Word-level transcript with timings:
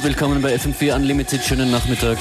Und 0.00 0.06
willkommen 0.06 0.40
bei 0.40 0.54
FM4 0.54 0.94
Unlimited. 0.94 1.44
Schönen 1.44 1.70
Nachmittag. 1.70 2.16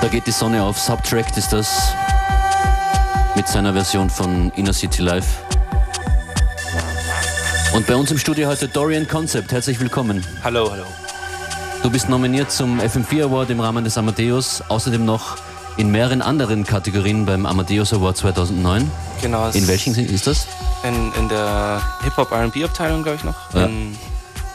Da 0.00 0.08
geht 0.08 0.26
die 0.26 0.32
Sonne 0.32 0.64
auf. 0.64 0.76
Subtract 0.80 1.36
ist 1.36 1.52
das. 1.52 1.92
Mit 3.36 3.46
seiner 3.46 3.72
Version 3.72 4.10
von 4.10 4.50
Inner 4.56 4.72
City 4.72 5.02
Live. 5.02 5.44
Und 7.72 7.86
bei 7.86 7.94
uns 7.94 8.10
im 8.10 8.18
Studio 8.18 8.48
heute 8.48 8.66
Dorian 8.66 9.06
Concept. 9.06 9.52
Herzlich 9.52 9.78
willkommen. 9.78 10.26
Hallo, 10.42 10.72
hallo. 10.72 10.86
Du 11.84 11.90
bist 11.90 12.08
nominiert 12.08 12.50
zum 12.50 12.80
FM4 12.80 13.26
Award 13.26 13.50
im 13.50 13.60
Rahmen 13.60 13.84
des 13.84 13.96
Amadeus. 13.96 14.60
Außerdem 14.66 15.04
noch 15.04 15.36
in 15.76 15.92
mehreren 15.92 16.20
anderen 16.20 16.64
Kategorien 16.64 17.26
beim 17.26 17.46
Amadeus 17.46 17.92
Award 17.92 18.16
2009. 18.16 18.90
Genau. 19.22 19.50
In 19.50 19.68
welchen 19.68 19.94
ist 19.94 20.26
das? 20.26 20.48
In, 20.82 21.12
in 21.12 21.28
der 21.28 21.82
Hip-Hop-RB-Abteilung, 22.02 23.02
glaube 23.02 23.16
ich 23.16 23.24
noch. 23.24 23.54
Ja. 23.54 23.68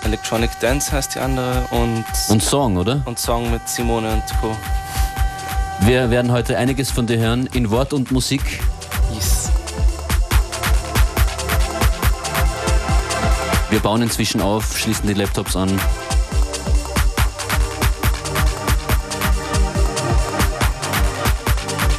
Electronic 0.06 0.52
Dance 0.60 0.92
heißt 0.92 1.16
die 1.16 1.20
andere 1.20 1.66
und. 1.72 2.06
Und 2.30 2.44
Song, 2.44 2.78
oder? 2.78 3.02
Und 3.06 3.20
Song 3.20 3.52
mit 3.52 3.68
Simone 3.68 4.12
und 4.12 4.24
Co. 4.40 4.56
Wir 5.82 6.10
werden 6.10 6.32
heute 6.32 6.58
einiges 6.58 6.90
von 6.92 7.06
dir 7.06 7.18
hören 7.18 7.48
in 7.54 7.70
Wort 7.70 7.94
und 7.94 8.12
Musik. 8.12 8.42
Yes. 9.14 9.52
Wir 13.70 13.80
bauen 13.80 14.02
inzwischen 14.02 14.42
auf, 14.42 14.78
schließen 14.78 15.08
die 15.08 15.14
Laptops 15.14 15.56
an. 15.56 15.70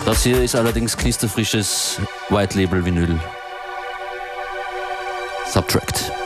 Das 0.04 0.22
hier 0.22 0.42
ist 0.42 0.54
allerdings 0.54 0.96
knisterfrisches 0.96 2.00
White 2.30 2.56
Label 2.56 2.84
Vinyl. 2.84 3.20
Subtract. 5.56 6.25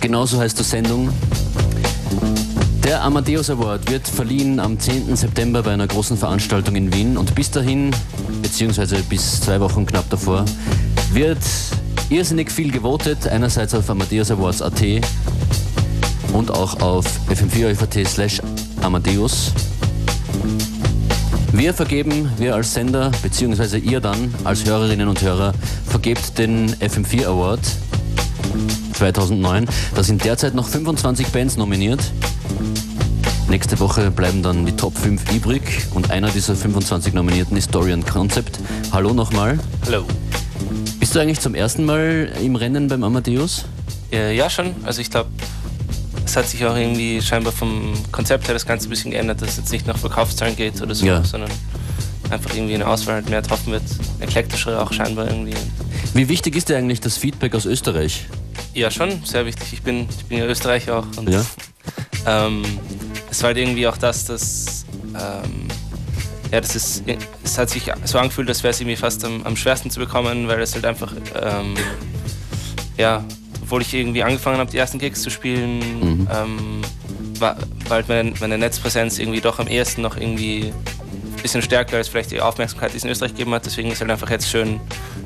Genauso 0.00 0.38
heißt 0.38 0.58
die 0.58 0.62
Sendung. 0.62 1.10
Der 2.84 3.02
Amadeus 3.02 3.50
Award 3.50 3.90
wird 3.90 4.06
verliehen 4.06 4.60
am 4.60 4.78
10. 4.78 5.14
September 5.16 5.62
bei 5.62 5.72
einer 5.72 5.86
großen 5.86 6.16
Veranstaltung 6.16 6.76
in 6.76 6.92
Wien 6.92 7.16
und 7.16 7.34
bis 7.34 7.50
dahin, 7.50 7.90
beziehungsweise 8.40 8.96
bis 9.02 9.40
zwei 9.40 9.60
Wochen 9.60 9.84
knapp 9.84 10.08
davor, 10.08 10.44
wird 11.12 11.38
irrsinnig 12.08 12.50
viel 12.50 12.70
gewotet. 12.70 13.26
Einerseits 13.26 13.74
auf 13.74 13.90
AmadeusAwards.at 13.90 14.82
und 16.32 16.50
auch 16.50 16.80
auf 16.80 17.04
fm4 17.28 18.06
slash 18.06 18.40
Amadeus. 18.82 19.52
Wir 21.52 21.74
vergeben, 21.74 22.30
wir 22.38 22.54
als 22.54 22.72
Sender, 22.72 23.10
beziehungsweise 23.22 23.78
ihr 23.78 24.00
dann 24.00 24.32
als 24.44 24.64
Hörerinnen 24.64 25.08
und 25.08 25.20
Hörer, 25.20 25.52
vergebt 25.86 26.38
den 26.38 26.70
FM4 26.76 27.26
Award 27.26 27.60
2009. 28.98 29.66
Da 29.94 30.02
sind 30.02 30.24
derzeit 30.24 30.54
noch 30.54 30.66
25 30.68 31.28
Bands 31.28 31.56
nominiert. 31.56 32.00
Nächste 33.48 33.78
Woche 33.78 34.10
bleiben 34.10 34.42
dann 34.42 34.66
die 34.66 34.72
Top 34.72 34.98
5 34.98 35.32
übrig 35.32 35.62
und 35.94 36.10
einer 36.10 36.28
dieser 36.30 36.54
25 36.56 37.14
Nominierten 37.14 37.56
ist 37.56 37.72
Dorian 37.74 38.04
Concept. 38.04 38.58
Hallo 38.92 39.14
nochmal. 39.14 39.58
Hallo. 39.86 40.04
Bist 40.98 41.14
du 41.14 41.20
eigentlich 41.20 41.38
zum 41.40 41.54
ersten 41.54 41.84
Mal 41.84 42.32
im 42.42 42.56
Rennen 42.56 42.88
beim 42.88 43.04
Amadeus? 43.04 43.64
Ja, 44.10 44.30
ja 44.30 44.50
schon. 44.50 44.74
Also 44.84 45.00
ich 45.00 45.10
glaube, 45.10 45.30
es 46.26 46.36
hat 46.36 46.48
sich 46.48 46.66
auch 46.66 46.76
irgendwie 46.76 47.22
scheinbar 47.22 47.52
vom 47.52 47.92
Konzept 48.10 48.48
her 48.48 48.54
das 48.54 48.66
Ganze 48.66 48.88
ein 48.88 48.90
bisschen 48.90 49.12
geändert, 49.12 49.40
dass 49.40 49.50
es 49.50 49.56
jetzt 49.58 49.72
nicht 49.72 49.86
nach 49.86 49.96
Verkaufszahlen 49.96 50.56
geht 50.56 50.82
oder 50.82 50.94
so, 50.94 51.06
Ja. 51.06 51.22
sondern 51.24 51.50
einfach 52.30 52.52
irgendwie 52.54 52.74
eine 52.74 52.86
Auswahl 52.86 53.14
halt 53.14 53.30
mehr 53.30 53.40
getroffen 53.42 53.72
wird. 53.72 53.84
Eklektischer 54.20 54.82
auch 54.82 54.92
scheinbar 54.92 55.28
irgendwie. 55.28 55.54
Wie 56.14 56.28
wichtig 56.28 56.56
ist 56.56 56.68
dir 56.68 56.76
eigentlich 56.76 57.00
das 57.00 57.16
Feedback 57.16 57.54
aus 57.54 57.64
Österreich? 57.64 58.26
Ja, 58.78 58.90
schon, 58.92 59.24
sehr 59.24 59.44
wichtig. 59.44 59.72
Ich 59.72 59.82
bin, 59.82 60.06
ich 60.08 60.24
bin 60.26 60.38
ja 60.38 60.46
Österreicher 60.46 60.98
auch. 61.00 61.06
Und, 61.16 61.28
Ja. 61.28 61.44
ähm, 62.26 62.62
es 63.30 63.42
war 63.42 63.48
halt 63.48 63.58
irgendwie 63.58 63.86
auch 63.88 63.96
das, 63.96 64.24
dass. 64.24 64.84
Ähm, 65.14 65.66
ja, 66.52 66.60
das 66.60 66.76
ist. 66.76 67.02
Es 67.42 67.58
hat 67.58 67.70
sich 67.70 67.90
so 68.04 68.18
angefühlt, 68.18 68.48
als 68.48 68.62
wäre 68.62 68.70
es 68.70 68.80
irgendwie 68.80 68.94
fast 68.96 69.24
am, 69.24 69.42
am 69.42 69.56
schwersten 69.56 69.90
zu 69.90 69.98
bekommen, 69.98 70.46
weil 70.46 70.60
es 70.62 70.74
halt 70.74 70.84
einfach. 70.84 71.12
Ähm, 71.42 71.74
ja, 72.96 73.24
obwohl 73.62 73.82
ich 73.82 73.92
irgendwie 73.92 74.22
angefangen 74.22 74.58
habe, 74.58 74.70
die 74.70 74.78
ersten 74.78 74.98
Gigs 75.00 75.22
zu 75.22 75.30
spielen, 75.30 75.78
Mhm. 76.00 76.28
ähm, 76.32 76.82
war, 77.40 77.56
war 77.88 77.96
halt 77.96 78.08
meine, 78.08 78.32
meine 78.40 78.58
Netzpräsenz 78.58 79.18
irgendwie 79.18 79.40
doch 79.40 79.58
am 79.58 79.66
ehesten 79.66 80.02
noch 80.02 80.16
irgendwie 80.16 80.72
bisschen 81.48 81.62
stärker 81.62 81.96
als 81.96 82.08
vielleicht 82.08 82.30
die 82.30 82.40
Aufmerksamkeit, 82.40 82.92
die 82.92 82.98
es 82.98 83.04
in 83.04 83.10
Österreich 83.10 83.32
gegeben 83.32 83.54
hat. 83.54 83.64
Deswegen 83.64 83.88
ist 83.88 83.94
es 83.94 84.00
halt 84.02 84.10
einfach 84.10 84.28
jetzt 84.28 84.50
schön, 84.50 84.80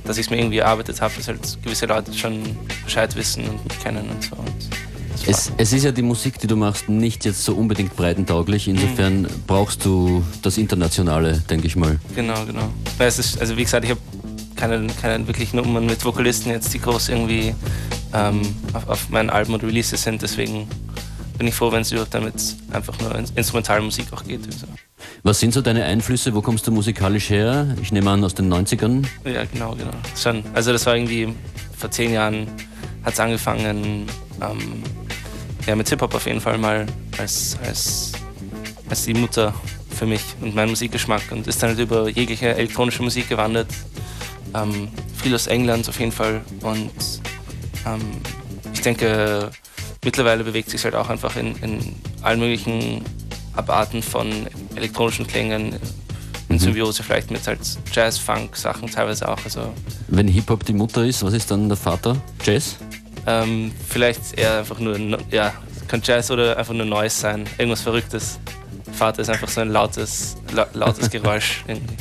dass 0.04 0.18
ich 0.18 0.26
es 0.26 0.30
mir 0.30 0.38
irgendwie 0.38 0.58
erarbeitet 0.58 1.00
habe, 1.00 1.12
dass 1.16 1.26
halt 1.26 1.58
gewisse 1.64 1.86
Leute 1.86 2.14
schon 2.14 2.56
Bescheid 2.84 3.14
wissen 3.16 3.44
und 3.48 3.64
mich 3.64 3.78
kennen 3.80 4.08
und 4.08 4.22
so. 4.22 4.36
Und 4.36 5.26
Es, 5.26 5.50
es 5.56 5.72
ist 5.72 5.84
ja 5.84 5.90
die 5.90 6.02
Musik, 6.02 6.38
die 6.38 6.46
du 6.46 6.54
machst, 6.54 6.88
nicht 6.88 7.24
jetzt 7.24 7.44
so 7.44 7.54
unbedingt 7.54 7.96
breitentauglich. 7.96 8.68
Insofern 8.68 9.26
brauchst 9.48 9.84
du 9.84 10.22
das 10.42 10.58
Internationale, 10.58 11.42
denke 11.50 11.66
ich 11.66 11.74
mal. 11.74 11.98
Genau, 12.14 12.44
genau. 12.44 12.70
Ist, 13.04 13.40
also 13.40 13.56
wie 13.56 13.64
gesagt, 13.64 13.84
ich 13.84 13.90
habe 13.90 14.00
keine, 14.54 14.86
keine 15.00 15.26
wirklichen 15.26 15.56
Nummern 15.56 15.86
mit 15.86 16.04
Vokalisten 16.04 16.52
jetzt, 16.52 16.72
die 16.72 16.78
groß 16.78 17.08
irgendwie 17.08 17.52
ähm, 18.14 18.42
auf, 18.74 18.88
auf 18.88 19.08
meinen 19.08 19.28
Alben 19.28 19.54
oder 19.54 19.66
Releases 19.66 20.04
sind. 20.04 20.22
Deswegen 20.22 20.68
bin 21.36 21.48
ich 21.48 21.54
froh, 21.54 21.72
wenn 21.72 21.82
es 21.82 21.90
überhaupt 21.90 22.14
damit 22.14 22.34
einfach 22.70 22.96
nur 23.00 23.12
in 23.16 23.24
instrumentale 23.34 23.82
Musik 23.82 24.06
auch 24.12 24.22
geht. 24.22 24.46
Also. 24.46 24.66
Was 25.24 25.38
sind 25.38 25.54
so 25.54 25.60
deine 25.60 25.84
Einflüsse? 25.84 26.34
Wo 26.34 26.42
kommst 26.42 26.66
du 26.66 26.72
musikalisch 26.72 27.30
her? 27.30 27.76
Ich 27.80 27.92
nehme 27.92 28.10
an 28.10 28.24
aus 28.24 28.34
den 28.34 28.52
90ern. 28.52 29.04
Ja, 29.24 29.44
genau, 29.44 29.72
genau. 29.76 29.92
Schon. 30.20 30.42
Also 30.52 30.72
das 30.72 30.84
war 30.84 30.96
irgendwie 30.96 31.32
vor 31.78 31.92
zehn 31.92 32.12
Jahren 32.12 32.48
hat 33.04 33.14
es 33.14 33.20
angefangen, 33.20 34.06
ähm, 34.40 34.82
ja, 35.66 35.76
mit 35.76 35.88
Hip-Hop 35.88 36.14
auf 36.14 36.26
jeden 36.26 36.40
Fall 36.40 36.58
mal 36.58 36.86
als, 37.18 37.56
als, 37.64 38.12
als 38.88 39.04
die 39.04 39.14
Mutter 39.14 39.54
für 39.90 40.06
mich 40.06 40.22
und 40.40 40.56
meinen 40.56 40.70
Musikgeschmack 40.70 41.22
und 41.30 41.46
ist 41.46 41.62
dann 41.62 41.70
halt 41.70 41.78
über 41.78 42.08
jegliche 42.08 42.54
elektronische 42.54 43.02
Musik 43.02 43.28
gewandert. 43.28 43.68
Ähm, 44.54 44.88
viel 45.16 45.34
aus 45.34 45.46
England 45.46 45.88
auf 45.88 46.00
jeden 46.00 46.12
Fall 46.12 46.40
und 46.62 46.90
ähm, 47.86 48.00
ich 48.72 48.80
denke, 48.80 49.50
mittlerweile 50.04 50.42
bewegt 50.42 50.70
sich 50.70 50.82
halt 50.82 50.96
auch 50.96 51.08
einfach 51.08 51.36
in, 51.36 51.54
in 51.62 51.94
allen 52.22 52.40
möglichen 52.40 53.04
Abarten 53.54 54.02
von 54.02 54.46
elektronischen 54.74 55.26
Klängen, 55.26 55.76
in 56.48 56.58
Symbiose 56.58 57.02
vielleicht 57.02 57.30
mit 57.30 57.46
halt 57.46 57.60
Jazz, 57.92 58.18
Funk, 58.18 58.56
Sachen 58.56 58.90
teilweise 58.90 59.28
auch. 59.28 59.38
Also 59.44 59.72
Wenn 60.08 60.28
Hip-Hop 60.28 60.64
die 60.64 60.74
Mutter 60.74 61.04
ist, 61.04 61.22
was 61.22 61.32
ist 61.32 61.50
dann 61.50 61.68
der 61.68 61.76
Vater? 61.78 62.16
Jazz? 62.44 62.76
ähm, 63.26 63.72
vielleicht 63.88 64.38
eher 64.38 64.58
einfach 64.58 64.78
nur, 64.78 64.98
ja, 65.30 65.52
kann 65.88 66.00
Jazz 66.04 66.30
oder 66.30 66.56
einfach 66.56 66.74
nur 66.74 66.86
Noise 66.86 67.16
sein, 67.16 67.44
irgendwas 67.58 67.82
Verrücktes. 67.82 68.38
Vater 68.92 69.22
ist 69.22 69.30
einfach 69.30 69.48
so 69.48 69.60
ein 69.60 69.70
lautes, 69.70 70.36
la 70.54 70.66
lautes 70.72 71.10
Geräusch. 71.10 71.64
irgendwie. 71.66 71.94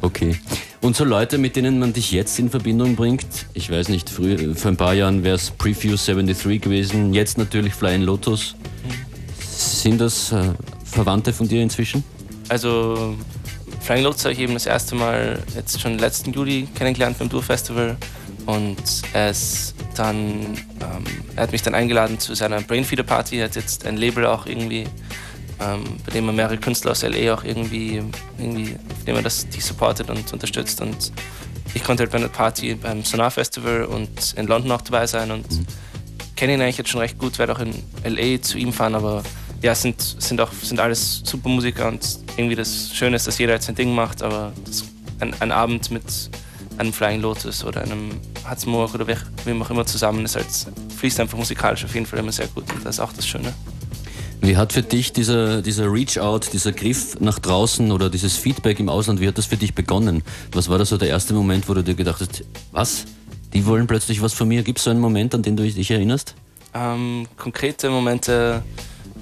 Okay. 0.00 0.38
Und 0.80 0.96
so 0.96 1.04
Leute, 1.04 1.38
mit 1.38 1.56
denen 1.56 1.78
man 1.78 1.94
dich 1.94 2.12
jetzt 2.12 2.38
in 2.38 2.50
Verbindung 2.50 2.94
bringt, 2.94 3.46
ich 3.54 3.70
weiß 3.70 3.88
nicht, 3.88 4.10
früher, 4.10 4.54
vor 4.54 4.70
ein 4.70 4.76
paar 4.76 4.92
Jahren 4.92 5.24
wäre 5.24 5.36
es 5.36 5.50
Preview 5.50 5.96
73 5.96 6.60
gewesen, 6.60 7.14
jetzt 7.14 7.38
natürlich 7.38 7.72
Flying 7.72 8.02
Lotus. 8.02 8.54
Sind 9.40 10.00
das 10.00 10.32
äh, 10.32 10.52
Verwandte 10.94 11.32
von 11.32 11.48
dir 11.48 11.60
inzwischen? 11.62 12.04
Also 12.48 13.16
Flying 13.80 14.04
Lotus 14.04 14.24
habe 14.24 14.32
ich 14.32 14.38
eben 14.38 14.54
das 14.54 14.66
erste 14.66 14.94
Mal 14.94 15.42
jetzt 15.54 15.80
schon 15.80 15.98
letzten 15.98 16.32
Juli 16.32 16.68
kennengelernt 16.74 17.18
beim 17.18 17.28
Tour 17.28 17.42
Festival 17.42 17.96
und 18.46 18.76
er 19.12 19.30
ist 19.30 19.74
dann, 19.96 20.56
ähm, 20.80 21.04
er 21.34 21.42
hat 21.42 21.52
mich 21.52 21.62
dann 21.62 21.74
eingeladen 21.74 22.18
zu 22.18 22.34
seiner 22.34 22.60
Brainfeeder 22.60 23.02
Party, 23.02 23.38
er 23.38 23.46
hat 23.46 23.56
jetzt 23.56 23.86
ein 23.86 23.96
Label 23.96 24.26
auch 24.26 24.46
irgendwie, 24.46 24.86
ähm, 25.60 25.84
bei 26.04 26.12
dem 26.12 26.28
er 26.28 26.32
mehrere 26.32 26.58
Künstler 26.58 26.92
aus 26.92 27.02
LA 27.02 27.34
auch 27.34 27.42
irgendwie, 27.42 28.02
irgendwie 28.38 28.76
auf 28.90 29.04
dem 29.04 29.16
er 29.16 29.22
das, 29.22 29.48
die 29.48 29.60
supportet 29.60 30.10
und 30.10 30.32
unterstützt. 30.32 30.80
Und 30.80 31.12
ich 31.74 31.82
konnte 31.82 32.02
halt 32.02 32.12
bei 32.12 32.18
einer 32.18 32.28
Party 32.28 32.74
beim 32.74 33.02
Sonar 33.02 33.30
Festival 33.30 33.84
und 33.84 34.34
in 34.36 34.46
London 34.46 34.70
auch 34.72 34.82
dabei 34.82 35.06
sein 35.06 35.30
und 35.30 35.46
kenne 36.36 36.54
ihn 36.54 36.60
eigentlich 36.60 36.78
jetzt 36.78 36.90
schon 36.90 37.00
recht 37.00 37.18
gut, 37.18 37.38
werde 37.38 37.52
auch 37.54 37.60
in 37.60 37.72
LA 38.04 38.40
zu 38.42 38.58
ihm 38.58 38.72
fahren, 38.72 38.94
aber 38.94 39.22
ja, 39.64 39.74
sind, 39.74 40.00
sind 40.18 40.40
auch 40.40 40.52
sind 40.62 40.78
alles 40.78 41.22
super 41.24 41.48
Musiker 41.48 41.88
und 41.88 42.00
irgendwie 42.36 42.54
das 42.54 42.90
Schöne 42.92 43.16
ist, 43.16 43.26
dass 43.26 43.38
jeder 43.38 43.54
jetzt 43.54 43.66
sein 43.66 43.74
Ding 43.74 43.94
macht, 43.94 44.22
aber 44.22 44.52
das, 44.66 44.84
ein, 45.20 45.34
ein 45.40 45.50
Abend 45.52 45.90
mit 45.90 46.04
einem 46.76 46.92
Flying 46.92 47.22
Lotus 47.22 47.64
oder 47.64 47.80
einem 47.82 48.10
Hatzmoor 48.44 48.92
oder 48.94 49.06
wer- 49.06 49.22
wem 49.44 49.62
auch 49.62 49.70
immer 49.70 49.86
zusammen 49.86 50.24
ist 50.24 50.36
halt, 50.36 50.46
fließt 50.98 51.18
einfach 51.20 51.38
musikalisch 51.38 51.84
auf 51.84 51.94
jeden 51.94 52.04
Fall 52.04 52.18
immer 52.18 52.32
sehr 52.32 52.48
gut 52.48 52.64
und 52.72 52.84
das 52.84 52.96
ist 52.96 53.00
auch 53.00 53.12
das 53.12 53.26
Schöne. 53.26 53.54
Wie 54.42 54.58
hat 54.58 54.74
für 54.74 54.82
dich 54.82 55.12
dieser, 55.14 55.62
dieser 55.62 55.90
Reach-out, 55.90 56.52
dieser 56.52 56.72
Griff 56.72 57.18
nach 57.20 57.38
draußen 57.38 57.90
oder 57.90 58.10
dieses 58.10 58.36
Feedback 58.36 58.78
im 58.80 58.90
Ausland, 58.90 59.18
wie 59.20 59.28
hat 59.28 59.38
das 59.38 59.46
für 59.46 59.56
dich 59.56 59.74
begonnen? 59.74 60.22
Was 60.52 60.68
war 60.68 60.76
da 60.76 60.84
so 60.84 60.98
der 60.98 61.08
erste 61.08 61.32
Moment, 61.32 61.66
wo 61.70 61.72
du 61.72 61.82
dir 61.82 61.94
gedacht 61.94 62.20
hast, 62.20 62.44
was? 62.70 63.06
Die 63.54 63.64
wollen 63.64 63.86
plötzlich 63.86 64.20
was 64.20 64.34
von 64.34 64.46
mir? 64.48 64.62
Gibt 64.62 64.78
es 64.78 64.84
so 64.84 64.90
einen 64.90 65.00
Moment, 65.00 65.34
an 65.34 65.42
den 65.42 65.56
du 65.56 65.62
dich 65.62 65.90
erinnerst? 65.90 66.34
Ähm, 66.74 67.26
konkrete 67.38 67.88
Momente 67.88 68.62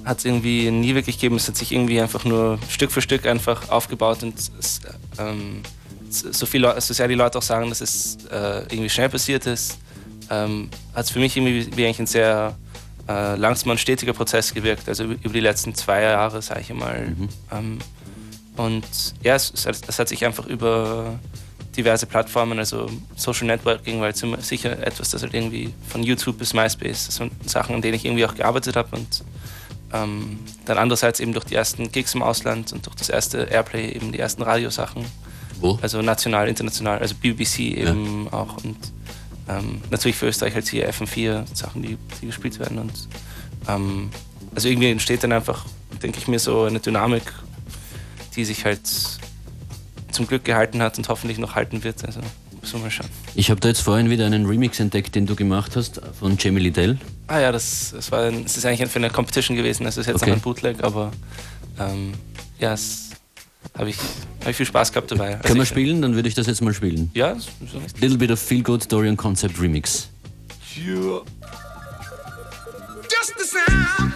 hat 0.05 0.19
es 0.19 0.25
irgendwie 0.25 0.69
nie 0.71 0.95
wirklich 0.95 1.17
gegeben. 1.17 1.35
Es 1.37 1.47
hat 1.47 1.55
sich 1.57 1.71
irgendwie 1.71 1.99
einfach 2.01 2.25
nur 2.25 2.59
Stück 2.69 2.91
für 2.91 3.01
Stück 3.01 3.25
einfach 3.25 3.69
aufgebaut 3.69 4.23
und 4.23 4.37
es, 4.37 4.81
ähm, 5.17 5.61
so, 6.09 6.45
viel, 6.45 6.71
so 6.79 6.93
sehr 6.93 7.07
die 7.07 7.15
Leute 7.15 7.37
auch 7.37 7.43
sagen, 7.43 7.69
dass 7.69 7.81
es 7.81 8.17
äh, 8.31 8.59
irgendwie 8.63 8.89
schnell 8.89 9.09
passiert 9.09 9.45
ist, 9.47 9.79
ähm, 10.29 10.69
hat 10.93 11.05
es 11.05 11.11
für 11.11 11.19
mich 11.19 11.35
irgendwie 11.35 11.75
wie 11.75 11.85
eigentlich 11.85 11.99
ein 11.99 12.07
sehr 12.07 12.55
äh, 13.09 13.35
langsamer 13.35 13.71
und 13.71 13.79
stetiger 13.79 14.13
Prozess 14.13 14.53
gewirkt. 14.53 14.87
Also 14.87 15.03
über 15.05 15.33
die 15.33 15.39
letzten 15.39 15.73
zwei 15.73 16.01
Jahre, 16.03 16.41
sage 16.41 16.61
ich 16.61 16.73
mal. 16.73 17.13
Ähm, 17.51 17.79
und 18.55 18.85
ja, 19.23 19.35
es, 19.35 19.51
es, 19.55 19.65
hat- 19.65 19.81
es 19.87 19.97
hat 19.99 20.07
sich 20.09 20.23
einfach 20.25 20.45
über 20.45 21.19
diverse 21.75 22.05
Plattformen, 22.05 22.59
also 22.59 22.87
Social 23.15 23.47
Networking, 23.47 23.99
weil 23.99 24.13
immer 24.21 24.39
sicher 24.41 24.77
etwas, 24.85 25.09
das 25.09 25.23
halt 25.23 25.33
irgendwie 25.33 25.73
von 25.87 26.03
YouTube 26.03 26.37
bis 26.37 26.53
MySpace, 26.53 27.07
das 27.07 27.15
sind 27.15 27.31
Sachen, 27.49 27.73
an 27.73 27.81
denen 27.81 27.95
ich 27.95 28.05
irgendwie 28.05 28.25
auch 28.27 28.35
gearbeitet 28.35 28.75
habe 28.75 28.95
und 28.95 29.23
ähm, 29.93 30.39
dann 30.65 30.77
andererseits 30.77 31.19
eben 31.19 31.33
durch 31.33 31.45
die 31.45 31.55
ersten 31.55 31.91
Gigs 31.91 32.15
im 32.15 32.21
Ausland 32.23 32.73
und 32.73 32.85
durch 32.85 32.95
das 32.95 33.09
erste 33.09 33.43
Airplay 33.43 33.91
eben 33.91 34.11
die 34.11 34.19
ersten 34.19 34.41
Radiosachen, 34.41 35.05
Wo? 35.59 35.77
also 35.81 36.01
national, 36.01 36.47
international, 36.47 36.99
also 36.99 37.15
BBC 37.15 37.59
eben 37.59 38.27
auch 38.31 38.57
und 38.63 38.77
ähm, 39.47 39.81
natürlich 39.89 40.15
für 40.15 40.27
Österreich 40.27 40.55
halt 40.55 40.67
hier 40.67 40.89
FM4 40.89 41.45
Sachen, 41.53 41.83
die, 41.83 41.97
die 42.21 42.27
gespielt 42.27 42.59
werden 42.59 42.79
und 42.79 43.07
ähm, 43.67 44.09
also 44.55 44.67
irgendwie 44.67 44.89
entsteht 44.89 45.23
dann 45.23 45.31
einfach, 45.31 45.65
denke 46.01 46.19
ich 46.19 46.27
mir, 46.27 46.39
so 46.39 46.63
eine 46.63 46.79
Dynamik, 46.79 47.23
die 48.35 48.45
sich 48.45 48.65
halt 48.65 48.81
zum 50.11 50.27
Glück 50.27 50.45
gehalten 50.45 50.81
hat 50.81 50.97
und 50.97 51.09
hoffentlich 51.09 51.39
noch 51.39 51.55
halten 51.55 51.83
wird. 51.83 52.05
Also 52.05 52.21
müssen 52.63 52.75
wir 52.79 52.83
mal 52.85 52.91
schauen. 52.91 53.09
Ich 53.35 53.49
habe 53.51 53.59
da 53.59 53.67
jetzt 53.67 53.81
vorhin 53.81 54.09
wieder 54.09 54.25
einen 54.25 54.45
Remix 54.47 54.79
entdeckt, 54.79 55.13
den 55.15 55.25
du 55.27 55.35
gemacht 55.35 55.75
hast 55.75 56.01
von 56.19 56.37
Jamie 56.39 56.59
Liddell. 56.61 56.97
Ah 57.27 57.39
ja, 57.39 57.51
das, 57.51 57.91
das 57.95 58.11
war 58.11 58.23
ein, 58.23 58.43
das 58.43 58.57
ist 58.57 58.65
eigentlich 58.65 58.89
für 58.89 58.99
eine 58.99 59.09
Competition 59.09 59.55
gewesen. 59.55 59.83
Das 59.83 59.97
ist 59.97 60.07
jetzt 60.07 60.21
Okay. 60.21 60.31
noch 60.31 60.37
ein 60.37 60.41
Bootleg, 60.41 60.83
aber 60.83 61.11
ähm, 61.79 62.13
ja, 62.59 62.73
es, 62.73 63.09
habe 63.77 63.89
ich, 63.89 63.97
hab 64.41 64.49
ich 64.49 64.55
viel 64.55 64.65
Spaß 64.65 64.91
gehabt 64.91 65.11
dabei. 65.11 65.31
Können 65.35 65.41
wir 65.43 65.49
Also 65.51 65.61
ich- 65.63 65.67
spielen? 65.69 66.01
Dann 66.01 66.15
würde 66.15 66.27
ich 66.29 66.35
das 66.35 66.47
jetzt 66.47 66.61
mal 66.61 66.73
spielen. 66.73 67.11
Ja, 67.13 67.35
so 67.39 67.79
nicht. 67.79 67.99
Little 68.01 68.17
bit 68.17 68.31
of 68.31 68.39
Feel 68.39 68.63
Good 68.63 68.91
Dorian 68.91 69.17
Concept 69.17 69.59
Remix. 69.61 70.09
Just 73.09 73.33
the 73.37 73.45
sound 73.45 74.13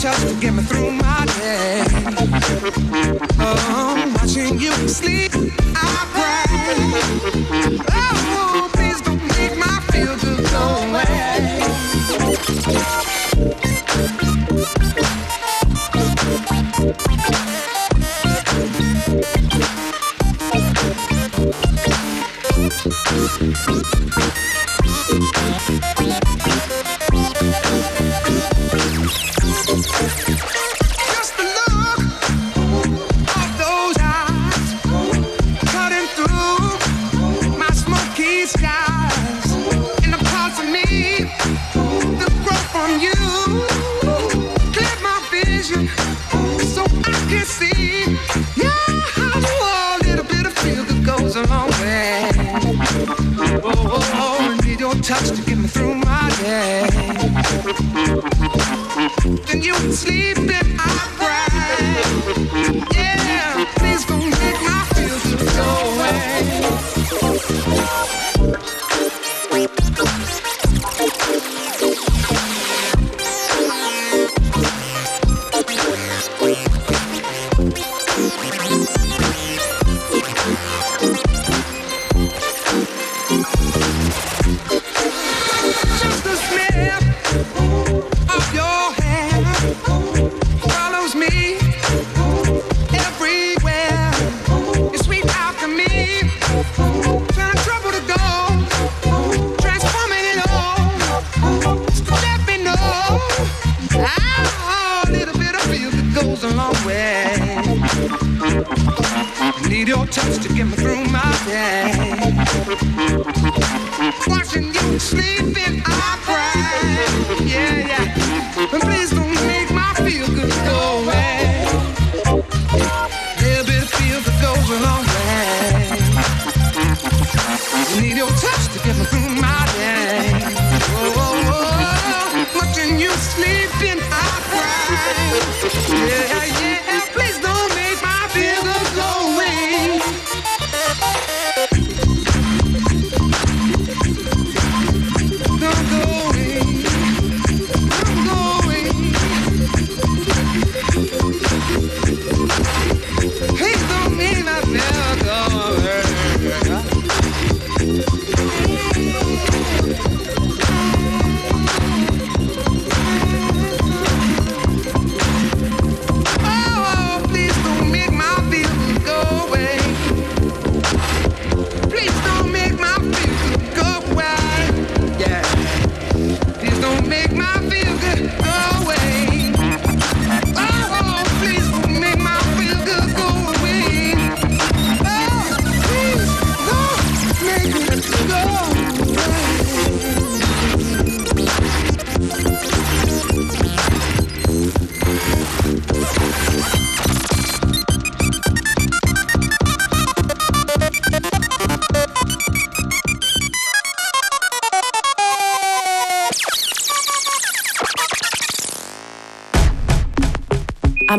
touch 0.00 0.18
to 0.22 0.34
get 0.40 0.54
me 0.54 0.62
through 0.62 0.90
my 0.92 1.26
day. 1.38 1.84
Oh, 3.38 4.14
watching 4.16 4.58
you 4.58 4.72
sleep, 4.88 5.30
I 5.76 6.09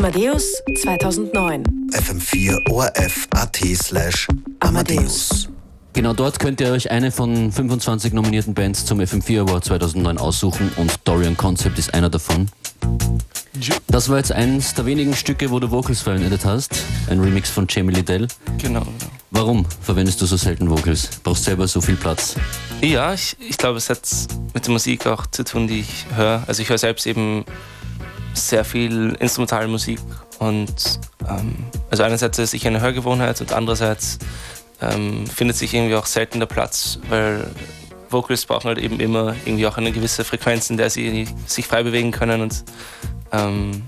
Amadeus 0.02 0.60
2009. 0.82 1.62
FM4 1.92 2.68
ORF 2.68 3.28
AT 3.30 3.56
slash 3.76 4.26
Amadeus. 4.58 5.48
Genau 5.92 6.12
dort 6.12 6.40
könnt 6.40 6.60
ihr 6.60 6.72
euch 6.72 6.90
eine 6.90 7.12
von 7.12 7.52
25 7.52 8.12
nominierten 8.12 8.52
Bands 8.52 8.84
zum 8.84 8.98
FM4 8.98 9.42
Award 9.42 9.64
2009 9.66 10.18
aussuchen 10.18 10.72
und 10.74 10.98
Dorian 11.04 11.36
Concept 11.36 11.78
ist 11.78 11.94
einer 11.94 12.10
davon. 12.10 12.48
Das 13.86 14.08
war 14.08 14.16
jetzt 14.16 14.32
eins 14.32 14.74
der 14.74 14.86
wenigen 14.86 15.14
Stücke, 15.14 15.52
wo 15.52 15.60
du 15.60 15.70
Vocals 15.70 16.00
verwendet 16.00 16.44
hast. 16.44 16.82
Ein 17.08 17.20
Remix 17.20 17.50
von 17.50 17.68
Jamie 17.70 17.94
Liddell. 17.94 18.26
Genau. 18.58 18.80
genau. 18.80 18.90
Warum 19.30 19.64
verwendest 19.82 20.20
du 20.20 20.26
so 20.26 20.36
selten 20.36 20.68
Vocals? 20.68 21.10
Brauchst 21.22 21.44
selber 21.44 21.68
so 21.68 21.80
viel 21.80 21.94
Platz? 21.94 22.34
Ja, 22.80 23.14
ich, 23.14 23.36
ich 23.38 23.56
glaube, 23.56 23.78
es 23.78 23.88
hat 23.88 24.00
mit 24.52 24.66
der 24.66 24.72
Musik 24.72 25.06
auch 25.06 25.28
zu 25.28 25.44
tun, 25.44 25.68
die 25.68 25.80
ich 25.80 26.06
höre. 26.16 26.42
Also 26.48 26.60
ich 26.60 26.70
höre 26.70 26.78
selbst 26.78 27.06
eben 27.06 27.44
sehr 28.34 28.64
viel 28.64 29.16
instrumentale 29.20 29.68
Musik 29.68 29.98
und 30.38 31.00
ähm, 31.28 31.56
also 31.90 32.02
einerseits 32.02 32.38
ist 32.38 32.54
ich 32.54 32.66
eine 32.66 32.80
Hörgewohnheit 32.80 33.40
und 33.40 33.52
andererseits 33.52 34.18
ähm, 34.80 35.26
findet 35.26 35.56
sich 35.56 35.74
irgendwie 35.74 35.94
auch 35.94 36.06
selten 36.06 36.40
der 36.40 36.46
Platz, 36.46 36.98
weil 37.08 37.46
Vocals 38.10 38.44
brauchen 38.44 38.68
halt 38.68 38.78
eben 38.78 39.00
immer 39.00 39.34
irgendwie 39.44 39.66
auch 39.66 39.78
eine 39.78 39.92
gewisse 39.92 40.24
Frequenz, 40.24 40.68
in 40.70 40.76
der 40.76 40.90
sie 40.90 41.26
sich 41.46 41.66
frei 41.66 41.82
bewegen 41.82 42.10
können 42.10 42.42
und 42.42 42.64
ähm, 43.32 43.82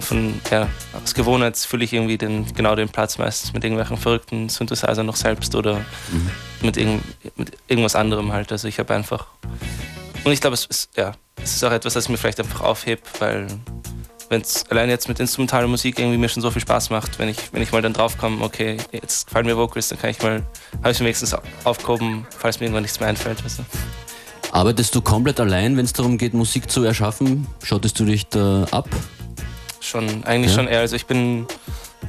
von, 0.00 0.40
ja, 0.50 0.68
aus 0.92 1.14
Gewohnheit 1.14 1.56
fülle 1.56 1.84
ich 1.84 1.92
irgendwie 1.92 2.18
den, 2.18 2.52
genau 2.54 2.74
den 2.74 2.88
Platz 2.88 3.16
meistens 3.18 3.52
mit 3.52 3.62
irgendwelchen 3.62 3.96
verrückten 3.96 4.48
Synthesizer 4.48 5.04
noch 5.04 5.14
selbst 5.14 5.54
oder 5.54 5.80
mit, 6.62 6.76
irgend, 6.76 7.04
mit 7.38 7.52
irgendwas 7.68 7.94
anderem 7.94 8.32
halt. 8.32 8.50
Also 8.50 8.66
ich 8.66 8.80
habe 8.80 8.92
einfach 8.94 9.28
und 10.24 10.32
ich 10.32 10.40
glaube, 10.40 10.54
es 10.54 10.66
ist, 10.66 10.90
ja, 10.96 11.12
es 11.42 11.56
ist 11.56 11.64
auch 11.64 11.72
etwas, 11.72 11.94
das 11.94 12.08
mir 12.08 12.16
vielleicht 12.16 12.40
einfach 12.40 12.60
aufhebt, 12.60 13.06
weil 13.20 13.46
wenn 14.28 14.42
es 14.42 14.64
allein 14.70 14.90
jetzt 14.90 15.08
mit 15.08 15.20
instrumentaler 15.20 15.66
Musik 15.66 15.98
irgendwie 15.98 16.18
mir 16.18 16.28
schon 16.28 16.42
so 16.42 16.50
viel 16.50 16.60
Spaß 16.60 16.90
macht, 16.90 17.18
wenn 17.18 17.28
ich, 17.28 17.52
wenn 17.52 17.62
ich 17.62 17.72
mal 17.72 17.80
dann 17.80 17.94
draufkomme, 17.94 18.44
okay, 18.44 18.76
jetzt 18.92 19.26
gefallen 19.26 19.46
mir 19.46 19.56
Vocals, 19.56 19.88
dann 19.88 19.98
kann 19.98 20.10
ich 20.10 20.22
mal, 20.22 20.42
habe 20.82 20.90
ich 20.90 21.00
wenigstens 21.00 21.34
aufgehoben, 21.64 22.26
falls 22.36 22.60
mir 22.60 22.66
irgendwann 22.66 22.82
nichts 22.82 23.00
mehr 23.00 23.08
einfällt. 23.08 23.42
Weißt 23.44 23.60
du? 23.60 23.62
Arbeitest 24.52 24.94
du 24.94 25.00
komplett 25.00 25.40
allein, 25.40 25.76
wenn 25.76 25.84
es 25.84 25.92
darum 25.92 26.18
geht, 26.18 26.34
Musik 26.34 26.70
zu 26.70 26.84
erschaffen? 26.84 27.46
Schottest 27.62 27.98
du 28.00 28.04
dich 28.04 28.26
da 28.28 28.64
ab? 28.70 28.88
Schon, 29.80 30.24
eigentlich 30.24 30.52
Ja? 30.52 30.58
schon 30.58 30.68
eher. 30.68 30.80
Also 30.80 30.96
ich 30.96 31.06
bin, 31.06 31.46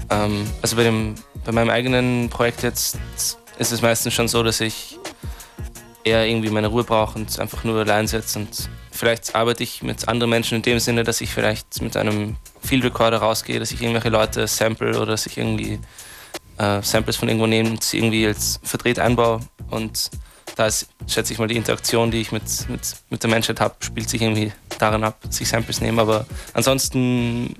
ähm, 0.09 0.45
also 0.61 0.75
bei, 0.75 0.83
dem, 0.83 1.15
bei 1.45 1.51
meinem 1.51 1.69
eigenen 1.69 2.29
Projekt 2.29 2.63
jetzt 2.63 2.97
ist 3.57 3.71
es 3.71 3.81
meistens 3.81 4.13
schon 4.13 4.27
so, 4.27 4.43
dass 4.43 4.59
ich 4.59 4.97
eher 6.03 6.25
irgendwie 6.25 6.49
meine 6.49 6.67
Ruhe 6.67 6.83
brauche 6.83 7.17
und 7.19 7.39
einfach 7.39 7.63
nur 7.63 7.79
allein 7.79 8.07
sitze 8.07 8.39
und 8.39 8.69
vielleicht 8.99 9.33
arbeite 9.33 9.63
ich 9.63 9.81
mit 9.81 10.07
anderen 10.09 10.29
Menschen 10.29 10.55
in 10.55 10.61
dem 10.61 10.79
Sinne, 10.79 11.03
dass 11.03 11.21
ich 11.21 11.33
vielleicht 11.33 11.81
mit 11.81 11.95
einem 11.95 12.35
Field 12.61 12.83
Recorder 12.83 13.19
rausgehe, 13.19 13.59
dass 13.59 13.71
ich 13.71 13.81
irgendwelche 13.81 14.09
Leute 14.09 14.45
sample 14.45 14.89
oder 14.89 15.05
dass 15.13 15.25
ich 15.25 15.37
irgendwie 15.37 15.79
äh, 16.57 16.81
Samples 16.81 17.15
von 17.15 17.29
irgendwo 17.29 17.47
nehme 17.47 17.69
und 17.69 17.83
sie 17.83 17.97
irgendwie 17.97 18.27
als 18.27 18.59
verdreht 18.61 18.99
einbaue 18.99 19.39
und 19.69 20.11
da 20.55 20.67
ist, 20.67 20.89
schätze 21.07 21.31
ich 21.31 21.39
mal, 21.39 21.47
die 21.47 21.55
Interaktion, 21.55 22.11
die 22.11 22.19
ich 22.19 22.33
mit, 22.33 22.43
mit, 22.67 22.81
mit 23.09 23.23
der 23.23 23.29
Menschheit 23.29 23.61
habe, 23.61 23.75
spielt 23.79 24.09
sich 24.09 24.21
irgendwie 24.21 24.51
daran 24.77 25.05
ab, 25.05 25.17
dass 25.21 25.39
ich 25.39 25.47
Samples 25.47 25.79
nehme. 25.79 26.01
Aber 26.01 26.25
ansonsten, 26.53 27.55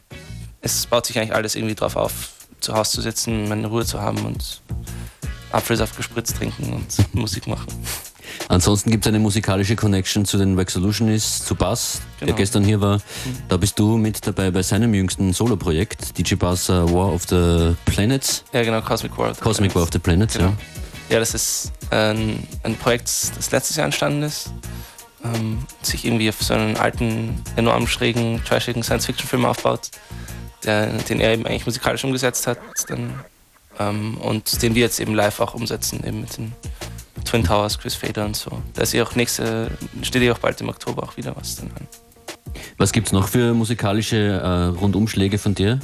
es 0.60 0.86
baut 0.88 1.06
sich 1.06 1.18
eigentlich 1.18 1.34
alles 1.34 1.56
irgendwie 1.56 1.76
drauf 1.76 1.96
auf, 1.96 2.32
zu 2.60 2.74
Hause 2.74 2.92
zu 2.92 3.02
sitzen, 3.02 3.48
meine 3.48 3.68
Ruhe 3.68 3.86
zu 3.86 4.02
haben 4.02 4.26
und 4.26 4.62
Apfelsaft 5.52 5.96
gespritzt 5.96 6.36
trinken 6.36 6.74
und 6.74 7.16
Musik 7.16 7.48
machen. 7.48 7.68
Ansonsten 8.48 8.92
gibt 8.92 9.06
es 9.06 9.10
eine 9.10 9.20
musikalische 9.20 9.76
Connection 9.76 10.26
zu 10.26 10.38
den 10.38 10.58
Resolutionists, 10.58 11.46
zu 11.46 11.56
Bass, 11.56 12.02
der 12.20 12.28
Genau. 12.28 12.38
gestern 12.38 12.64
hier 12.64 12.82
war. 12.82 13.00
Da 13.48 13.58
bist 13.58 13.78
du 13.80 13.98
mit 13.98 14.26
dabei 14.26 14.52
bei 14.52 14.64
seinem 14.64 14.94
jüngsten 14.94 15.34
Solo-Projekt, 15.34 16.18
DJ 16.18 16.36
Bass 16.36 16.70
äh, 16.70 16.74
War 16.74 17.14
of 17.14 17.24
the 17.30 17.76
Planets, 17.86 18.44
Ja, 18.54 18.64
genau, 18.64 18.82
Cosmic 18.82 19.18
World. 19.18 19.40
Cosmic 19.40 19.76
War 19.76 19.84
of 19.84 19.90
the 19.94 20.00
Planets, 20.00 20.34
Genau. 20.36 20.50
ja. 20.50 20.56
Ja, 21.10 21.20
das 21.20 21.34
ist 21.34 21.72
ein, 21.90 22.48
ein 22.64 22.76
Projekt, 22.76 23.08
das 23.36 23.50
letztes 23.52 23.76
Jahr 23.78 23.86
entstanden 23.86 24.22
ist. 24.24 24.52
Ähm, 25.24 25.66
sich 25.82 26.06
irgendwie 26.06 26.30
auf 26.30 26.42
so 26.42 26.54
einen 26.54 26.78
alten, 26.78 27.42
enorm 27.56 27.88
schrägen, 27.88 28.42
trashigen 28.46 28.84
Science-Fiction-Film 28.84 29.44
aufbaut, 29.44 29.90
der, 30.64 30.88
den 30.88 31.20
er 31.20 31.34
eben 31.34 31.46
eigentlich 31.48 31.66
musikalisch 31.66 32.04
umgesetzt 32.04 32.46
hat. 32.48 32.60
Dann, 32.88 33.14
ähm, 33.80 34.18
und 34.18 34.62
den 34.62 34.76
wir 34.76 34.84
jetzt 34.84 35.00
eben 35.00 35.16
live 35.16 35.40
auch 35.40 35.56
umsetzen, 35.56 36.04
eben 36.06 36.22
mit 36.22 36.38
den 36.38 36.54
Twin 37.26 37.44
Towers, 37.44 37.78
Chris 37.78 37.96
Fader 37.96 38.26
und 38.26 38.36
so. 38.36 38.52
Da 38.74 38.84
ist 38.84 38.94
ja 38.94 39.04
auch 39.04 39.16
nächste, 39.16 39.72
steht 40.02 40.24
ja 40.24 40.34
auch 40.34 40.40
bald 40.40 40.60
im 40.62 40.70
Oktober 40.70 41.04
auch 41.04 41.18
wieder 41.18 41.36
was 41.36 41.56
dann 41.56 41.72
an. 41.72 41.88
Was 42.78 42.92
gibt's 42.92 43.12
noch 43.12 43.28
für 43.28 43.54
musikalische 43.54 44.18
äh, 44.18 44.78
Rundumschläge 44.80 45.38
von 45.38 45.56
dir? 45.56 45.80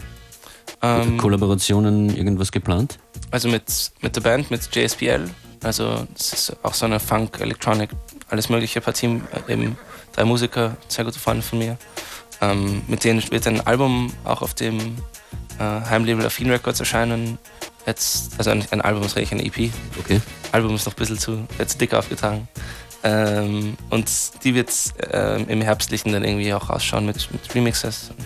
Ähm, 0.82 1.18
Kollaborationen, 1.18 2.16
irgendwas 2.16 2.52
geplant? 2.52 3.00
Also 3.32 3.50
mit, 3.50 3.92
mit 4.02 4.16
der 4.16 4.22
Band, 4.22 4.52
mit 4.52 4.74
JSPL. 4.74 5.30
Also 5.64 6.08
das 6.14 6.34
ist 6.34 6.58
auch 6.64 6.74
so 6.74 6.86
eine 6.86 7.00
Funk, 7.00 7.40
Electronic, 7.40 7.90
alles 8.30 8.50
mögliche 8.50 8.82
Partie, 8.82 9.22
äh, 9.48 9.54
eben 9.54 9.78
drei 10.14 10.26
Musiker, 10.26 10.78
sehr 10.88 11.06
gute 11.06 11.20
Freunde 11.20 11.42
von 11.42 11.60
mir. 11.60 11.78
Ähm, 12.42 12.84
mit 12.88 13.04
denen 13.04 13.24
wird 13.32 13.48
ein 13.48 13.66
Album 13.66 14.14
auch 14.26 14.42
auf 14.42 14.54
dem 14.54 14.98
äh, 15.58 15.64
Heimlabel 15.64 16.26
Affin 16.26 16.50
Records 16.50 16.80
erscheinen. 16.80 17.38
Jetzt, 17.86 18.32
also 18.38 18.50
ein, 18.52 18.66
ein 18.72 18.82
Album 18.82 19.04
ist 19.04 19.16
eigentlich 19.16 19.32
eine 19.32 19.46
EP. 19.46 19.72
Okay. 20.00 20.22
Album 20.52 20.76
ist 20.76 20.86
noch 20.86 20.94
ein 20.94 20.98
bisschen 20.98 21.20
zu, 21.20 21.48
äh, 21.58 21.66
zu 21.66 21.78
dick 21.78 21.94
aufgetragen. 21.94 22.48
Ähm, 23.04 23.78
und 23.92 24.10
die 24.44 24.56
wird 24.56 24.72
ähm, 25.12 25.48
im 25.48 25.62
Herbstlichen 25.62 26.12
dann 26.12 26.24
irgendwie 26.24 26.54
auch 26.54 26.70
rausschauen 26.70 27.06
mit, 27.06 27.32
mit 27.32 27.54
Remixes. 27.54 28.10
Und 28.10 28.26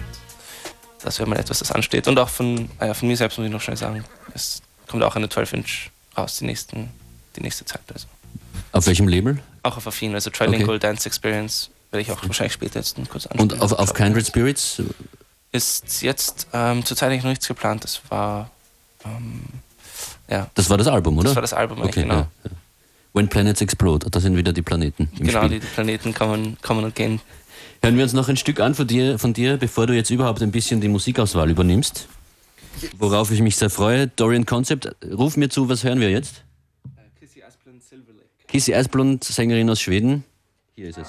das 1.03 1.19
wäre 1.19 1.29
mal 1.29 1.37
etwas, 1.37 1.59
das 1.59 1.71
ansteht. 1.71 2.07
Und 2.07 2.17
auch 2.17 2.29
von, 2.29 2.69
ja, 2.79 2.93
von 2.93 3.07
mir 3.07 3.17
selbst 3.17 3.37
muss 3.37 3.47
ich 3.47 3.51
noch 3.51 3.61
schnell 3.61 3.77
sagen, 3.77 4.05
es 4.33 4.61
kommt 4.87 5.03
auch 5.03 5.15
eine 5.15 5.27
12-Inch 5.27 5.89
raus, 6.17 6.37
die, 6.37 6.45
nächsten, 6.45 6.89
die 7.35 7.41
nächste 7.41 7.65
Zeit. 7.65 7.81
Also. 7.93 8.07
Auf 8.71 8.87
welchem 8.87 9.07
Label? 9.07 9.39
Auch 9.63 9.75
auf 9.75 9.87
Affin, 9.87 10.13
also 10.13 10.29
Trilingual 10.29 10.79
Dance 10.79 11.07
Experience 11.07 11.69
werde 11.91 12.01
ich 12.01 12.11
auch 12.11 12.23
wahrscheinlich 12.25 12.53
später 12.53 12.79
jetzt 12.79 12.95
kurz 13.09 13.25
ansprechen. 13.25 13.53
Und 13.53 13.61
auf, 13.61 13.73
auf 13.73 13.93
Kindred 13.93 14.27
Spirits? 14.27 14.81
Ist 15.51 16.03
jetzt 16.03 16.47
ähm, 16.53 16.85
zurzeit 16.85 17.09
eigentlich 17.09 17.23
noch 17.23 17.31
nichts 17.31 17.47
geplant. 17.47 17.83
Das 17.83 18.01
war, 18.09 18.51
ähm, 19.05 19.41
ja, 20.29 20.49
Das 20.55 20.69
war 20.69 20.77
das 20.77 20.87
Album, 20.87 21.17
oder? 21.17 21.27
das 21.29 21.35
war 21.35 21.41
das 21.41 21.53
Album 21.53 21.81
Okay, 21.81 22.01
genau. 22.03 22.13
ja, 22.15 22.27
ja. 22.45 22.51
When 23.13 23.27
Planets 23.27 23.61
Explode, 23.61 24.07
da 24.09 24.19
sind 24.19 24.37
wieder 24.37 24.53
die 24.53 24.61
Planeten 24.61 25.09
im 25.17 25.25
Genau, 25.27 25.45
Spiel. 25.45 25.59
die 25.59 25.65
Planeten 25.65 26.13
kommen, 26.13 26.57
kommen 26.61 26.83
und 26.83 26.93
gehen. 26.95 27.19
Hören 27.81 27.95
wir 27.97 28.03
uns 28.03 28.13
noch 28.13 28.29
ein 28.29 28.37
Stück 28.37 28.59
an 28.59 28.75
von 28.75 28.85
dir, 28.85 29.17
von 29.17 29.33
dir, 29.33 29.57
bevor 29.57 29.87
du 29.87 29.95
jetzt 29.95 30.09
überhaupt 30.11 30.41
ein 30.43 30.51
bisschen 30.51 30.79
die 30.81 30.87
Musikauswahl 30.89 31.49
übernimmst. 31.49 32.07
Worauf 32.97 33.31
ich 33.31 33.41
mich 33.41 33.55
sehr 33.55 33.69
freue. 33.69 34.07
Dorian 34.07 34.45
Concept, 34.45 34.95
ruf 35.11 35.37
mir 35.37 35.49
zu, 35.49 35.69
was 35.69 35.83
hören 35.83 35.99
wir 35.99 36.11
jetzt? 36.11 36.43
Kissy 38.47 38.73
Asplund, 38.73 39.23
Sängerin 39.23 39.69
aus 39.69 39.79
Schweden. 39.81 40.23
Hier 40.75 40.89
ist 40.89 40.97
es. 40.97 41.07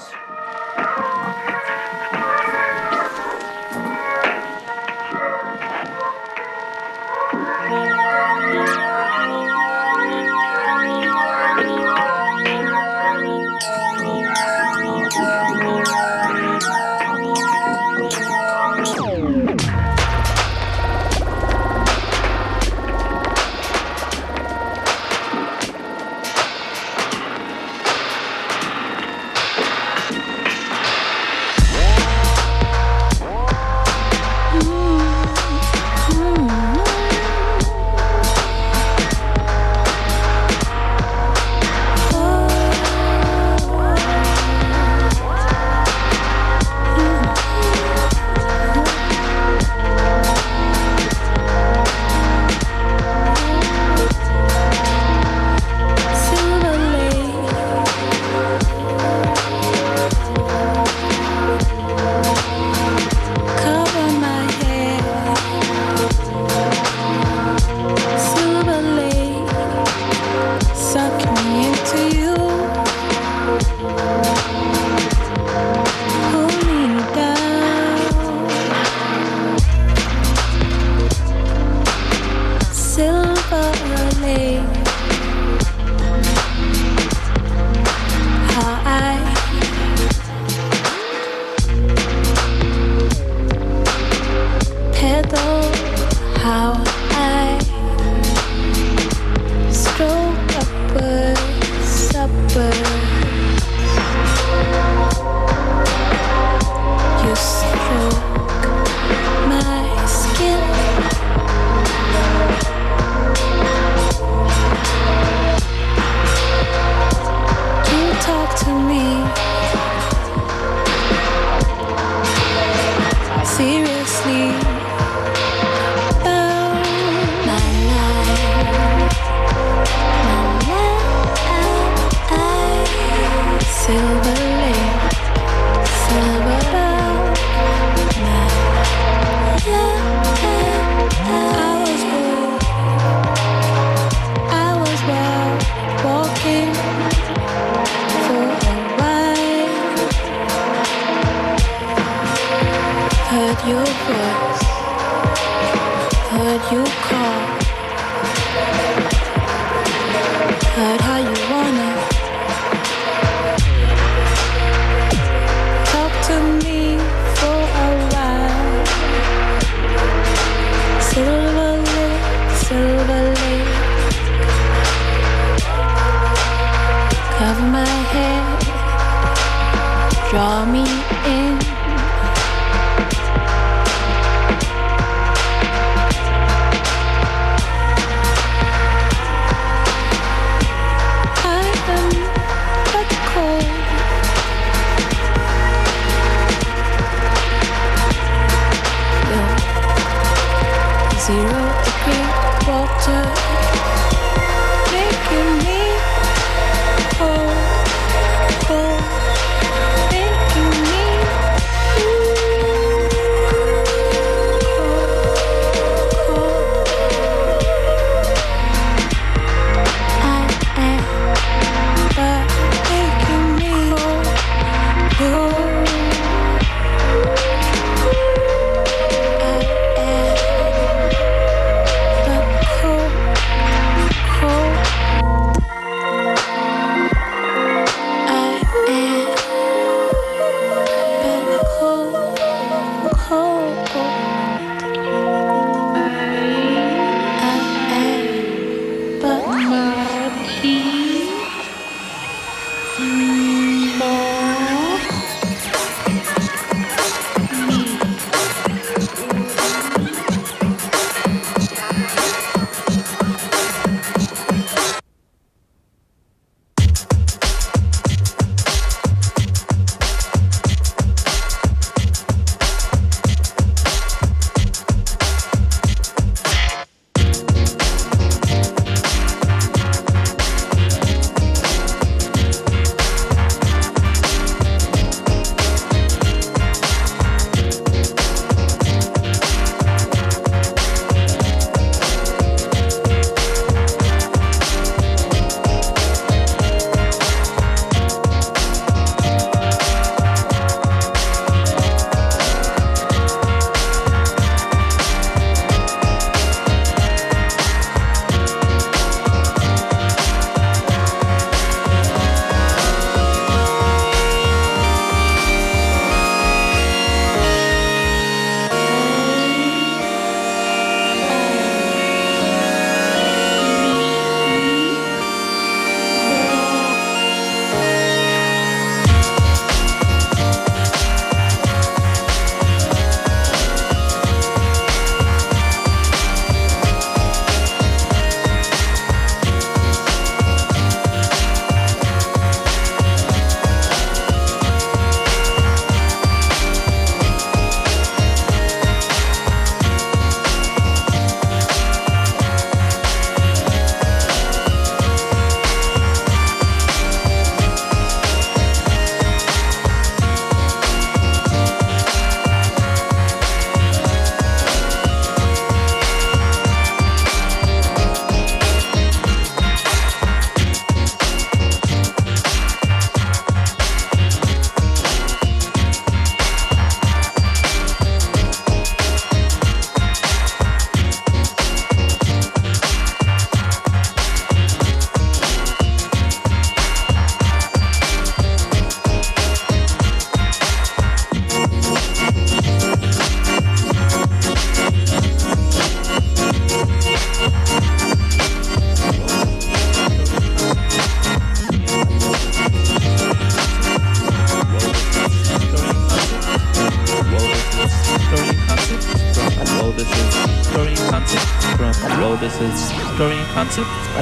to 166.30 166.40
me. 166.62 166.89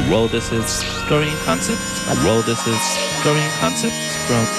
Roll 0.06 0.28
this 0.28 0.52
is 0.52 0.84
Korean 1.08 1.36
concept. 1.44 1.80
Roll 2.24 2.42
this 2.42 2.64
is 2.66 2.82
Korean 3.22 3.50
concept. 3.58 3.94
from. 4.28 4.57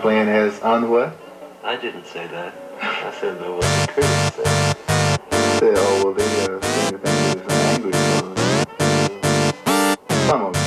Playing 0.00 0.28
has 0.28 0.58
on 0.62 0.88
what? 0.88 1.14
I 1.62 1.76
didn't 1.76 2.06
say 2.06 2.26
that. 2.28 2.54
I 2.80 3.12
said 3.20 3.38
that 3.38 3.50
what 3.50 3.60
the 3.60 3.92
critics 3.92 4.34
said. 4.34 4.76
Say, 5.60 5.74
oh, 5.76 6.04
well, 6.04 6.14
they 6.14 6.24
uh, 6.24 6.60
sing 6.62 6.92
the 6.92 6.98
thing 6.98 7.18
in 7.32 7.50
English. 7.76 8.00
So, 8.16 8.34
some 10.26 10.42
of 10.46 10.52
them. 10.54 10.64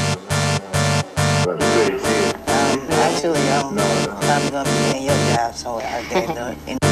But 1.46 1.60
the 1.60 1.66
critics 1.74 2.06
here. 2.08 2.34
Um, 2.46 2.92
actually, 2.92 3.42
I'm 3.50 4.52
gonna 4.52 4.70
be 4.70 4.98
in 4.98 5.04
your 5.06 5.36
job, 5.36 5.56
so 5.56 5.80
I 5.80 6.06
didn't 6.10 6.36
do 6.36 6.72
it. 6.72 6.83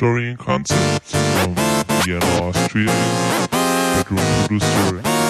Story 0.00 0.34
Concept 0.38 1.04
from 1.04 1.54
Vienna, 2.04 2.24
Austria. 2.40 2.86
Bedroom 3.98 4.24
producer. 4.48 5.29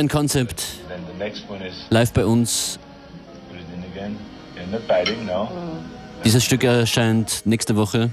Dorian 0.00 0.08
Concept 0.08 0.64
live 1.90 2.12
bei 2.14 2.24
uns. 2.24 2.78
no? 5.26 5.48
Dieses 6.24 6.42
Stück 6.42 6.64
erscheint 6.64 7.42
nächste 7.44 7.76
Woche. 7.76 8.08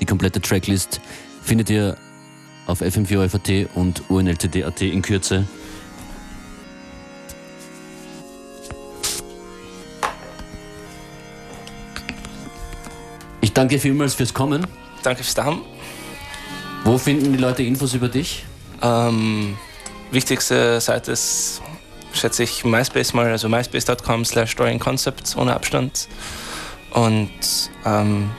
Die 0.00 0.06
komplette 0.06 0.40
Tracklist 0.40 1.00
findet 1.40 1.70
ihr 1.70 1.96
auf 2.66 2.82
fm4 2.82 3.68
und 3.76 4.10
unltd.at 4.10 4.82
in 4.82 5.02
Kürze. 5.02 5.46
Ich 13.40 13.52
danke 13.52 13.78
vielmals 13.78 14.14
fürs 14.14 14.34
Kommen. 14.34 14.66
Danke 15.04 15.22
fürs 15.22 15.34
Daheim. 15.36 15.60
Wo 16.82 16.98
finden 16.98 17.32
die 17.32 17.38
Leute 17.38 17.62
Infos 17.62 17.94
über 17.94 18.08
dich? 18.08 18.44
Ähm, 18.82 19.56
wichtigste 20.10 20.80
Seite 20.80 21.12
ist, 21.12 21.62
schätze 22.12 22.42
ich, 22.42 22.64
MySpace 22.64 23.14
mal, 23.14 23.30
also 23.30 23.48
myspace.com 23.48 24.24
slash 24.24 24.56
Concepts 24.56 25.36
ohne 25.36 25.54
Abstand. 25.54 26.08
Und 26.92 27.30
ähm, 27.84 28.30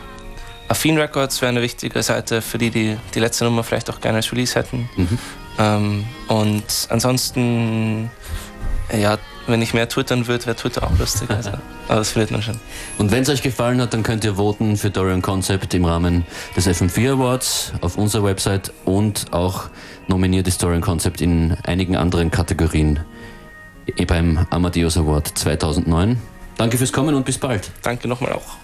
Affin 0.67 0.97
Records 0.97 1.41
wäre 1.41 1.49
eine 1.49 1.61
wichtige 1.61 2.01
Seite 2.03 2.41
für 2.41 2.57
die, 2.57 2.69
die 2.69 2.97
die 3.13 3.19
letzte 3.19 3.45
Nummer 3.45 3.63
vielleicht 3.63 3.89
auch 3.89 3.99
gerne 4.01 4.17
als 4.17 4.31
Release 4.31 4.55
hätten. 4.55 4.89
Mhm. 4.95 5.17
Ähm, 5.59 6.05
und 6.27 6.87
ansonsten, 6.89 8.09
ja, 8.97 9.17
wenn 9.47 9.61
ich 9.61 9.73
mehr 9.73 9.89
twittern 9.89 10.27
würde, 10.27 10.45
wäre 10.45 10.55
Twitter 10.55 10.83
auch 10.83 10.97
lustig. 10.97 11.29
Also, 11.29 11.51
aber 11.87 11.99
das 11.99 12.11
findet 12.11 12.31
man 12.31 12.41
schon. 12.41 12.59
Und 12.97 13.11
wenn 13.11 13.23
es 13.23 13.29
euch 13.29 13.41
gefallen 13.41 13.81
hat, 13.81 13.93
dann 13.93 14.03
könnt 14.03 14.23
ihr 14.23 14.35
voten 14.35 14.77
für 14.77 14.89
Dorian 14.89 15.21
Concept 15.21 15.73
im 15.73 15.85
Rahmen 15.85 16.25
des 16.55 16.67
FM4 16.67 17.13
Awards 17.13 17.73
auf 17.81 17.97
unserer 17.97 18.23
Website 18.23 18.71
und 18.85 19.33
auch 19.33 19.69
nominiert 20.11 20.45
ist 20.45 20.61
Dorian 20.61 20.81
Concept 20.81 21.21
in 21.21 21.55
einigen 21.63 21.95
anderen 21.95 22.31
Kategorien 22.31 22.99
beim 24.07 24.45
Amadeus 24.49 24.97
Award 24.97 25.27
2009. 25.27 26.17
Danke 26.57 26.77
fürs 26.77 26.91
Kommen 26.91 27.15
und 27.15 27.25
bis 27.25 27.37
bald. 27.37 27.71
Danke 27.81 28.09
nochmal 28.09 28.33
auch. 28.33 28.57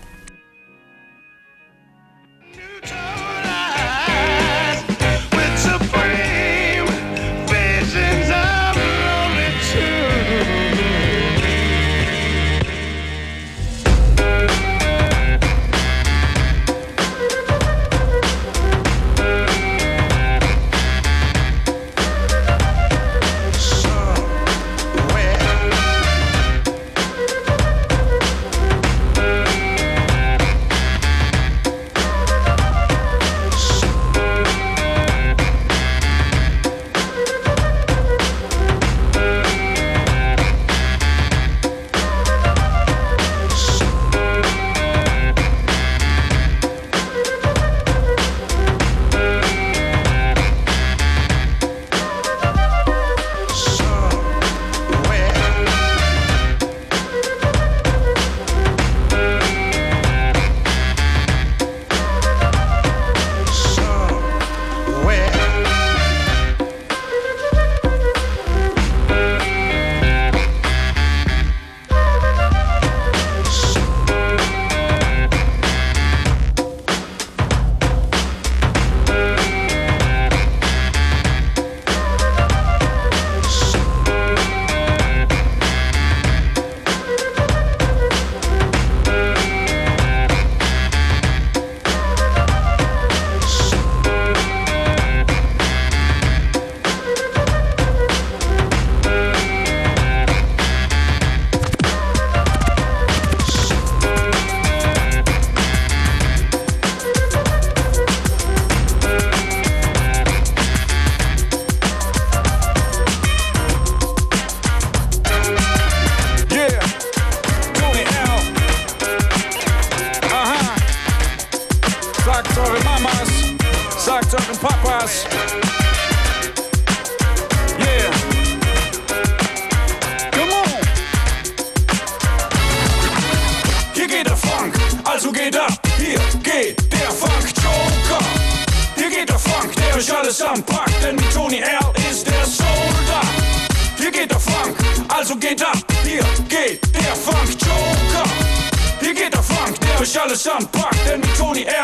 Funk, 150.07 150.13
der 150.13 150.21
euch 150.21 150.21
alles 150.21 150.47
anpackt, 150.47 151.07
denn 151.07 151.19
mit 151.19 151.37
Tony 151.37 151.63
R 151.63 151.83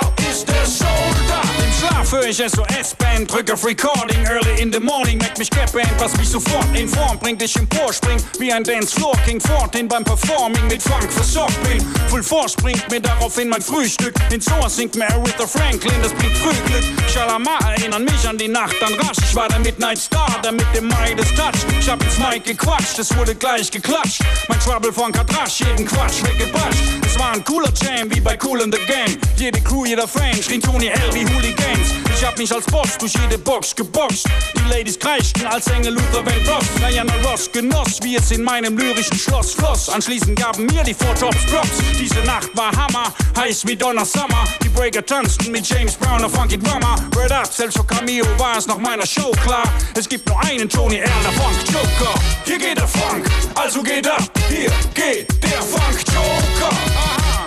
Schlaf 1.83 2.13
höre 2.13 2.27
ich 2.27 2.37
SOS-Band, 2.37 3.29
drück 3.29 3.51
auf 3.51 3.65
Recording, 3.65 4.25
early 4.25 4.61
in 4.61 4.71
the 4.71 4.79
morning, 4.79 5.17
merkt 5.17 5.37
mich 5.37 5.49
Cap-Band, 5.49 5.89
was 5.99 6.15
mich 6.15 6.29
sofort 6.29 6.65
in 6.73 6.87
Form 6.87 7.19
bringt, 7.19 7.41
ich 7.41 7.55
emporspring, 7.57 8.17
wie 8.39 8.53
ein 8.53 8.63
Dance-Floor 8.63 9.17
King 9.25 9.41
Fortin 9.41 9.87
beim 9.89 10.03
Performing 10.03 10.65
mit 10.67 10.81
Funk 10.81 11.11
versorgt 11.11 11.61
bin. 11.63 11.85
Full 12.07 12.23
Force 12.23 12.55
bringt 12.55 12.89
mir 12.89 13.01
daraufhin 13.01 13.49
mein 13.49 13.61
Frühstück, 13.61 14.13
den 14.29 14.39
Source 14.39 14.77
singt 14.77 14.95
mir 14.95 15.09
Aretha 15.09 15.45
Franklin, 15.45 15.93
das 16.01 16.13
bringt 16.13 16.37
Frühglück. 16.37 16.83
Shalama 17.11 17.57
erinnern 17.75 18.05
mich 18.05 18.27
an 18.27 18.37
die 18.37 18.47
Nacht, 18.47 18.75
dann 18.79 18.93
rasch, 18.93 19.17
ich 19.21 19.35
war 19.35 19.49
der 19.49 19.59
Midnight 19.59 19.97
Star, 19.97 20.39
der 20.41 20.53
mit 20.53 20.67
dem 20.73 20.87
Midas 20.87 21.33
Touch. 21.35 21.65
Ich 21.79 21.89
hab 21.89 22.01
ins 22.01 22.17
Mic 22.17 22.45
gequatscht, 22.45 22.97
es 22.97 23.15
wurde 23.17 23.35
gleich 23.35 23.69
geklatscht. 23.69 24.21
Mein 24.47 24.59
Trouble 24.61 24.93
Funk 24.93 25.17
hat 25.17 25.29
rasch 25.37 25.59
jeden 25.59 25.85
Quatsch 25.85 26.23
weggebatscht. 26.23 26.79
Es 27.05 27.19
war 27.19 27.33
ein 27.33 27.43
cooler 27.43 27.71
Jam, 27.81 28.09
wie 28.09 28.21
bei 28.21 28.37
Cool 28.41 28.61
in 28.61 28.71
the 28.71 28.79
Gang. 28.87 29.17
Jede 29.37 29.59
Crew, 29.61 29.85
jeder 29.85 30.07
Fan, 30.07 30.41
schrien 30.41 30.61
Tony 30.61 30.87
L 30.87 31.13
wie 31.13 31.25
Hooligans. 31.73 31.93
Ich 32.15 32.25
hab 32.25 32.37
mich 32.37 32.53
als 32.53 32.65
Boss 32.65 32.97
durch 32.97 33.13
jede 33.13 33.37
Box 33.37 33.75
geboxt. 33.75 34.25
Die 34.55 34.69
Ladies 34.69 34.97
kreischten 34.97 35.45
als 35.47 35.67
Engel 35.67 35.93
Luther 35.93 36.25
Vandross. 36.25 36.65
Diana 36.77 37.13
Ross 37.23 37.51
genoss, 37.51 37.99
wie 38.01 38.15
es 38.15 38.31
in 38.31 38.43
meinem 38.43 38.77
lyrischen 38.77 39.17
Schloss 39.17 39.53
floss. 39.53 39.89
Anschließend 39.89 40.39
gaben 40.39 40.65
mir 40.67 40.83
die 40.83 40.93
Four 40.93 41.15
Tops 41.15 41.45
Props. 41.51 41.81
Diese 41.99 42.19
Nacht 42.25 42.49
war 42.55 42.71
Hammer, 42.71 43.13
heiß 43.37 43.65
wie 43.67 43.75
Donner 43.75 44.05
Summer. 44.05 44.45
Die 44.63 44.69
Breaker 44.69 45.05
tanzten 45.05 45.51
mit 45.51 45.67
James 45.67 45.95
Brown 45.95 46.23
auf 46.23 46.33
Funky 46.33 46.57
Drummer. 46.57 46.95
Red 47.17 47.31
Up, 47.31 47.51
selbst 47.51 47.77
für 47.77 47.85
Cameo 47.85 48.25
war 48.37 48.57
es 48.57 48.67
nach 48.67 48.77
meiner 48.77 49.05
Show 49.05 49.31
klar. 49.43 49.63
Es 49.97 50.07
gibt 50.07 50.27
nur 50.27 50.39
einen 50.41 50.69
Tony 50.69 50.97
L, 50.97 51.09
der 51.23 51.31
Funk 51.33 51.55
Joker. 51.67 52.13
Hier 52.45 52.57
geht 52.57 52.77
der 52.77 52.87
Funk, 52.87 53.25
also 53.55 53.83
geht 53.83 54.07
ab. 54.07 54.29
Hier 54.49 54.71
geht 54.93 55.27
der 55.43 55.61
Funk 55.61 55.99
Joker. 56.07 56.73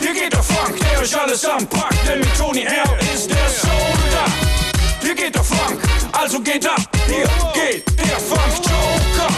Hier 0.01 0.13
geht 0.13 0.33
der 0.33 0.43
Funk, 0.43 0.79
der 0.79 1.01
euch 1.01 1.19
alles 1.19 1.45
anpackt, 1.45 1.97
denn 2.07 2.21
mit 2.21 2.37
Tony 2.37 2.63
R 2.63 2.99
ist 3.15 3.31
der 3.31 3.49
Soldat. 3.49 3.96
Hier 5.07 5.15
geht 5.15 5.37
der 5.37 5.45
Funk, 5.45 5.81
also 6.11 6.41
geht 6.41 6.67
ab. 6.67 6.81
Hier 7.07 7.29
geht 7.55 7.87
der 7.97 8.19
Funk 8.19 8.57
Joker. 8.57 9.33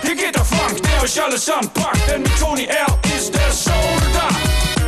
Hier 0.00 0.16
geht 0.16 0.34
der 0.34 0.44
Funk, 0.46 0.82
der 0.82 1.02
euch 1.02 1.22
alles 1.22 1.46
anpackt, 1.50 2.08
denn 2.08 2.22
mit 2.22 2.40
Tony 2.40 2.64
R 2.64 2.86
ist 3.14 3.34
der 3.34 3.52
Soldat. 3.52 3.93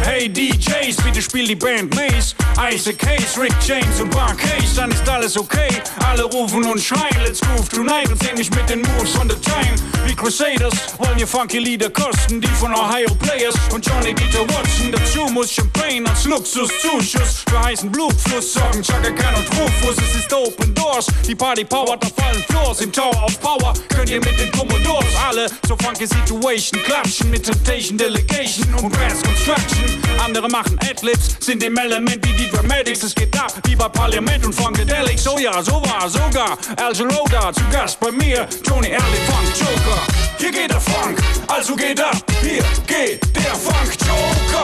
Hey 0.07 0.28
DJs, 0.28 0.96
bitte 1.02 1.20
spiel 1.20 1.48
die 1.48 1.57
Band 1.57 1.92
Maze. 1.96 2.36
Isaac 2.72 3.04
Hayes, 3.04 3.36
Rick 3.36 3.52
James 3.66 4.00
und 4.00 4.14
Mark 4.14 4.40
Hayes, 4.40 4.76
dann 4.76 4.92
ist 4.92 5.07
alles 5.09 5.36
okay. 5.36 5.68
Alle 6.09 6.22
rufen 6.22 6.64
und 6.64 6.80
schreien, 6.80 7.20
let's 7.24 7.40
groove 7.40 7.68
tonight 7.68 8.09
und 8.09 8.22
sing 8.22 8.36
mich 8.38 8.48
mit 8.50 8.70
den 8.70 8.82
Moves 8.82 9.18
on 9.18 9.28
the 9.28 9.34
Time. 9.34 9.74
Wie 10.07 10.14
Crusaders 10.14 10.96
wollen 10.98 11.18
ihr 11.18 11.26
funky 11.26 11.59
Lieder 11.59 11.90
kosten, 11.90 12.40
die 12.40 12.46
von 12.46 12.72
Ohio 12.72 13.12
Players 13.16 13.57
und 13.74 13.84
Johnny 13.84 14.14
Dieter 14.14 14.46
Watson. 14.48 14.92
Dazu 14.92 15.26
muss 15.26 15.50
Champagne 15.50 16.09
als 16.09 16.24
Luxuszuschuss 16.24 17.44
für 17.50 17.64
heißen 17.64 17.90
Blutfluss 17.90 18.52
sorgen. 18.52 18.82
Chaka 18.82 19.11
Khan 19.11 19.34
und 19.34 19.48
Rufus, 19.59 19.96
es 19.98 20.20
ist 20.20 20.32
Open 20.32 20.72
Doors. 20.74 21.07
Die 21.26 21.34
Party 21.34 21.64
powert 21.64 22.04
auf 22.04 22.12
allen 22.24 22.44
Floors. 22.44 22.80
Im 22.80 22.92
Tower 22.92 23.24
of 23.24 23.40
Power 23.40 23.74
könnt 23.88 24.09
ihr 24.09 24.20
mit 24.20 24.38
den 24.38 24.52
Commodores 24.52 25.16
alle 25.28 25.50
zur 25.66 25.76
funky 25.78 26.07
Situation 26.07 26.80
klatschen 26.84 27.28
mit 27.28 27.42
Temptation 27.42 27.98
Delegation 27.98 28.72
und 28.76 28.92
Brass 28.92 29.20
Construction. 29.22 29.95
Andere 30.24 30.49
machen 30.49 30.78
Adlibs, 30.80 31.36
sind 31.40 31.62
im 31.62 31.76
Element 31.76 32.26
wie 32.26 32.32
die 32.32 32.51
Dramatics. 32.51 33.03
Es 33.03 33.14
geht 33.14 33.38
ab 33.38 33.53
wie 33.64 33.76
bei 33.76 33.88
Parlament 33.88 34.44
und 34.44 34.53
Funkadelic. 34.53 35.18
So 35.18 35.38
ja, 35.38 35.62
so 35.62 35.82
war 35.84 36.09
sogar 36.09 36.59
Al 36.76 36.92
Roda 36.92 37.53
zu 37.53 37.62
Gast 37.70 38.01
bei 38.01 38.11
mir, 38.11 38.47
Tony 38.64 38.88
den 38.88 39.01
Funk 39.01 39.49
Joker. 39.59 40.01
Hier 40.38 40.53
geht 40.53 40.70
der 40.70 40.80
Funk, 40.80 41.18
also 41.47 41.76
geht 41.76 42.01
ab. 42.01 42.16
Hier 42.42 42.64
geht 42.86 43.22
der 43.36 43.55
Funk 43.55 43.97
Joker. 44.01 44.62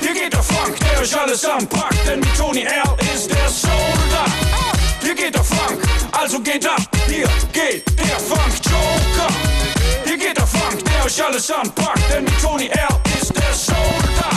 Hier 0.00 0.14
geht 0.14 0.32
der 0.32 0.42
Funk, 0.42 0.76
der 0.80 1.00
euch 1.00 1.18
alles 1.18 1.44
anpackt, 1.44 2.06
denn 2.06 2.20
mit 2.20 2.36
Tony 2.36 2.62
L. 2.62 3.14
ist 3.14 3.30
der 3.30 3.48
Soldat. 3.48 4.30
Hier 5.02 5.14
geht 5.14 5.34
der 5.34 5.44
Funk, 5.44 5.80
also 6.12 6.40
geht 6.40 6.66
ab. 6.66 6.80
Hier 7.08 7.28
geht 7.52 7.84
der 7.98 8.18
Funk 8.18 8.54
Joker. 8.64 9.32
Hier 10.04 10.16
geht 10.16 10.36
der 10.36 10.46
Funk, 10.46 10.84
der 10.84 11.04
euch 11.04 11.24
alles 11.24 11.50
anpackt, 11.50 12.02
denn 12.12 12.24
mit 12.24 12.40
Tony 12.40 12.66
L. 12.68 13.20
ist 13.20 13.34
der 13.34 13.52
Soldat. 13.52 14.35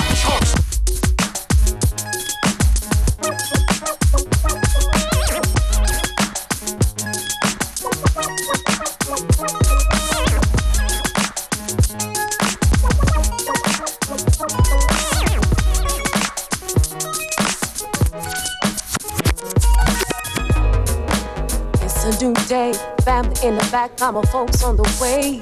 In 23.43 23.55
the 23.55 23.67
back, 23.71 23.97
mama 23.99 24.21
folks 24.27 24.63
on 24.63 24.75
the 24.75 24.83
way. 25.01 25.41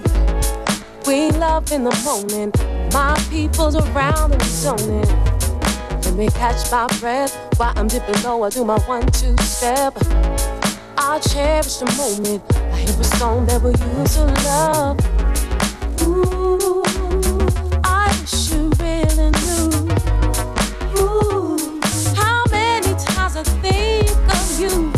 We 1.06 1.32
love 1.38 1.72
in 1.72 1.84
the 1.84 1.96
morning, 2.04 2.52
my 2.94 3.18
people's 3.30 3.76
around 3.76 4.34
and 4.34 4.44
zoning. 4.44 5.08
Let 6.04 6.14
me 6.14 6.28
catch 6.28 6.72
my 6.72 6.88
breath 7.00 7.36
while 7.58 7.74
I'm 7.76 7.88
dipping 7.88 8.22
low. 8.24 8.44
I 8.44 8.50
do 8.50 8.64
my 8.64 8.80
one 8.82 9.06
two 9.08 9.36
step. 9.42 9.96
I 10.98 11.20
cherish 11.20 11.78
the 11.78 11.86
moment. 11.98 12.57
I 12.78 12.82
hear 12.82 13.02
a 13.02 13.04
song 13.04 13.48
that 13.48 13.60
we 13.60 13.72
used 13.72 14.14
to 14.18 14.26
love. 14.46 14.98
Ooh, 16.04 16.84
I 17.84 18.16
wish 18.22 18.52
you 18.52 18.70
really 18.78 19.32
knew. 19.42 19.70
Ooh, 21.02 21.58
how 22.16 22.44
many 22.52 22.94
times 23.04 23.36
I 23.36 23.44
think 23.64 24.12
of 24.30 24.60
you. 24.62 24.94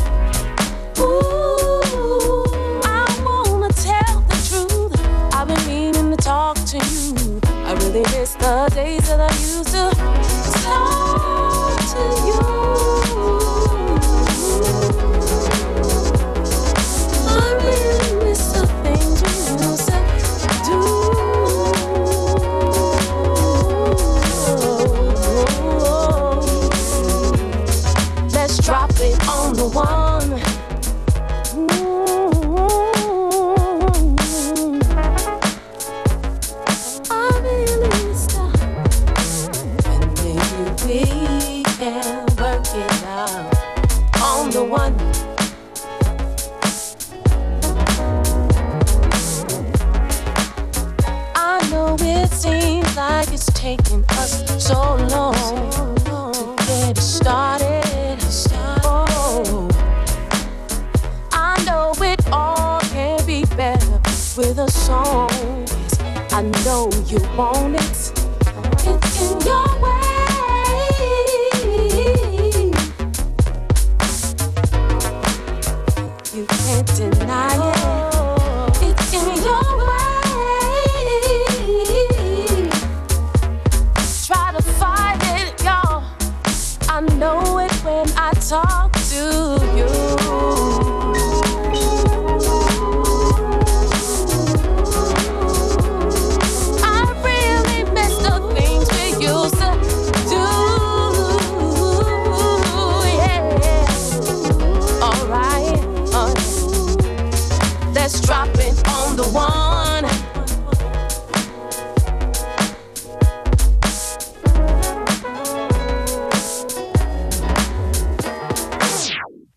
Ooh, 1.00 2.44
I 2.84 3.08
wanna 3.24 3.70
tell 3.70 4.20
the 4.28 4.38
truth. 4.50 4.94
I've 5.34 5.48
been 5.48 5.66
meaning 5.66 6.12
to 6.12 6.18
talk 6.18 6.58
to 6.58 6.78
you. 6.78 7.40
I 7.46 7.74
really 7.76 8.02
miss 8.12 8.34
the 8.34 8.70
days 8.76 9.08
that 9.08 9.22
I 9.22 9.32
used 9.40 9.70
to 9.70 10.19